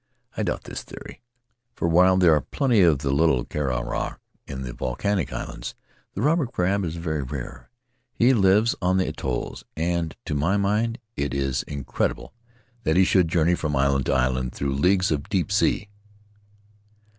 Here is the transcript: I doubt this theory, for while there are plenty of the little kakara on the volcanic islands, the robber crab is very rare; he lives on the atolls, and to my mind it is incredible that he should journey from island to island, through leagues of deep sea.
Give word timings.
I 0.35 0.41
doubt 0.41 0.63
this 0.63 0.81
theory, 0.81 1.21
for 1.75 1.87
while 1.87 2.17
there 2.17 2.33
are 2.33 2.41
plenty 2.41 2.81
of 2.81 3.03
the 3.05 3.11
little 3.11 3.45
kakara 3.45 4.17
on 4.49 4.61
the 4.63 4.73
volcanic 4.73 5.31
islands, 5.31 5.75
the 6.15 6.23
robber 6.23 6.47
crab 6.47 6.83
is 6.83 6.95
very 6.95 7.21
rare; 7.21 7.69
he 8.11 8.33
lives 8.33 8.73
on 8.81 8.97
the 8.97 9.07
atolls, 9.07 9.63
and 9.77 10.15
to 10.25 10.33
my 10.33 10.57
mind 10.57 10.97
it 11.15 11.35
is 11.35 11.61
incredible 11.67 12.33
that 12.81 12.97
he 12.97 13.05
should 13.05 13.27
journey 13.27 13.53
from 13.53 13.75
island 13.75 14.07
to 14.07 14.13
island, 14.13 14.53
through 14.55 14.73
leagues 14.73 15.11
of 15.11 15.29
deep 15.29 15.51
sea. 15.51 15.87